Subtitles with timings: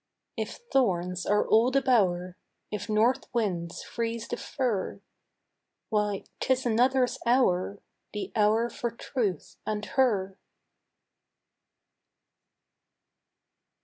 [0.35, 2.35] If thorns are all the bower,
[2.71, 4.99] If north winds freeze the fir,
[5.89, 7.77] Why, 'tis another's hour,
[8.11, 10.39] The hour for truth and her.